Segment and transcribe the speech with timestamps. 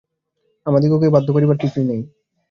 [0.65, 1.99] আমাদিগকে বাধ্য করিবার কিছুই নাই।